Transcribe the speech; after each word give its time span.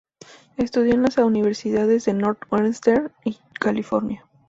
Estudió 0.57 0.95
en 0.95 1.03
las 1.03 1.19
universidades 1.19 2.05
de 2.05 2.15
Northwestern 2.15 3.11
y 3.23 3.37
California. 3.59 4.25